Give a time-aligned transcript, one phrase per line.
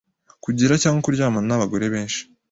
[0.43, 2.21] kugira cyangwa kuryamana n’abagore benshi